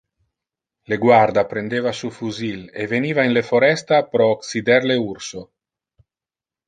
Le 0.93 0.97
guarda 1.01 1.43
prendeva 1.51 1.91
su 1.99 2.09
fusil 2.15 2.65
e 2.73 2.87
veniva 2.95 3.23
in 3.29 3.33
le 3.35 3.43
foresta 3.51 4.03
pro 4.15 4.29
occider 4.39 4.83
le 4.83 4.95
urso. 5.05 5.45